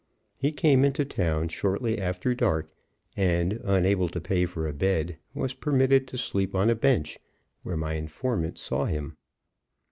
[0.35, 2.71] He came into town shortly after dark,
[3.15, 7.19] and, unable to pay for a bed, was permitted to sleep on a bench,
[7.61, 9.15] where my informant saw him.